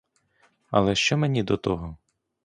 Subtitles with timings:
[0.71, 1.97] Але що мені до того?